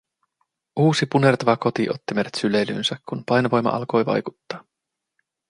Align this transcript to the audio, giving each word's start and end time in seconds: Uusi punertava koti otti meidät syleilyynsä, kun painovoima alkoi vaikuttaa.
Uusi 0.83 1.05
punertava 1.15 1.55
koti 1.65 1.85
otti 1.89 2.13
meidät 2.13 2.35
syleilyynsä, 2.35 2.95
kun 3.09 3.23
painovoima 3.27 3.69
alkoi 3.69 4.05
vaikuttaa. 4.05 4.63